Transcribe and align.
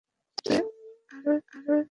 ঠিক 0.37 0.53
আছে, 0.53 0.59
আরো 1.11 1.31
এক 1.37 1.45
বার। 1.65 1.79